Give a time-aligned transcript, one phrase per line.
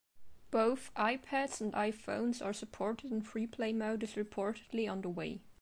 [0.49, 5.41] Both iPads and iPhones are supported and freeplay mode is reportedly on the way.